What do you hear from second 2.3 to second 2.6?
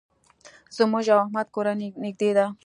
ده.